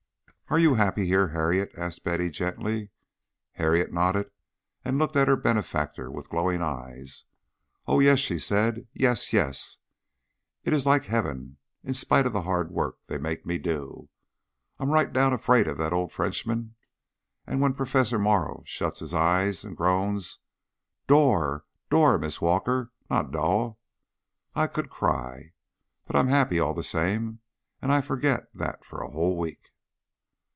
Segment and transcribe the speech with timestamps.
[0.51, 2.89] "Are you happy here, Harriet?" asked Betty, gently.
[3.53, 4.31] Harriet nodded
[4.83, 7.23] and looked at her benefactor with glowing eyes.
[7.87, 8.85] "Oh, yes," she said.
[8.91, 9.77] "Yes yes.
[10.65, 14.09] It is like heaven, in spite of the hard work they make me do.
[14.77, 16.75] I'm right down afraid of that old Frenchman,
[17.47, 20.39] and when Professor Morrow shuts his eyes and groans,
[21.07, 23.77] 'Door d o o r, Miss Walker, not d o u g h,'
[24.57, 25.53] I could cry.
[26.05, 27.39] But I'm happy all the same,
[27.81, 29.69] and I forgot that for a whole week."